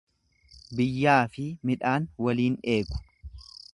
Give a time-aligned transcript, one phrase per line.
[0.79, 3.03] Biyyaafi midhaan waliin eegu.